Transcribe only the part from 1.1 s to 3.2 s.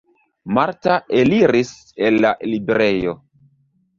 eliris el la librejo.